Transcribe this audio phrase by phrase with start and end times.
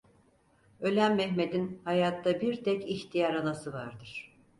[0.79, 4.33] Ölen Mehmet’in hayatta bir tek ihtiyar anası vardır.